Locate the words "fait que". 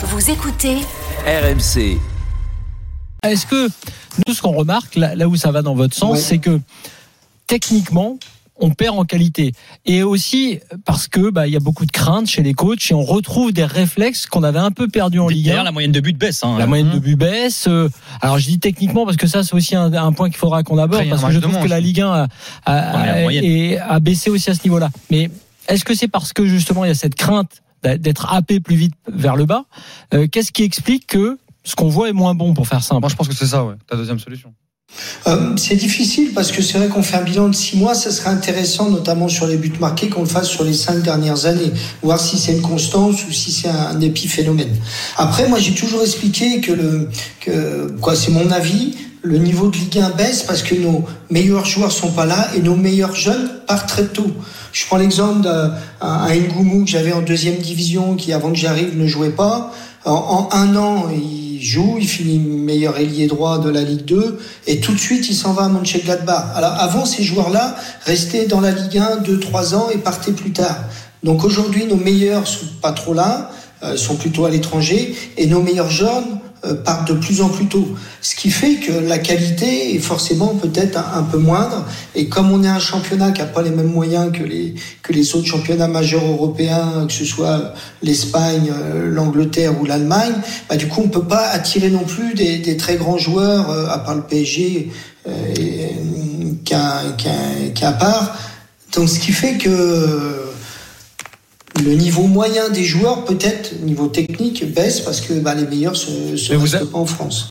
78.50-78.90, 99.32-100.47